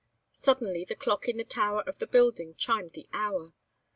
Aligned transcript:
Suddenly 0.33 0.83
the 0.83 0.95
clock 0.95 1.29
in 1.29 1.37
the 1.37 1.43
tower 1.43 1.81
of 1.85 1.99
the 1.99 2.07
building 2.07 2.55
chimed 2.55 2.93
the 2.93 3.07
hour. 3.13 3.53